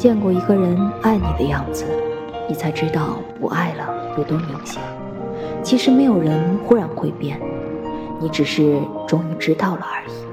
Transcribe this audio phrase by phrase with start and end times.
[0.00, 1.84] 见过一个人爱你的样子
[2.48, 4.80] 你才知道不爱了有多明显
[5.62, 7.38] 其实没有人忽然会变
[8.18, 10.29] 你只是终于知道了而已。